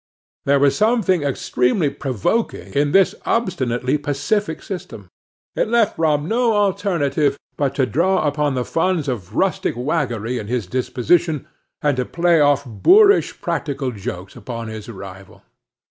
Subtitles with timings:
[0.45, 5.09] There was something extremely provoking in this obstinately pacific system;
[5.55, 10.47] it left Brom no alternative but to draw upon the funds of rustic waggery in
[10.47, 11.45] his disposition,
[11.83, 15.43] and to play off boorish practical jokes upon his rival.